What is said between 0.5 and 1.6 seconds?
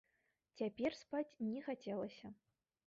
Цяпер спаць не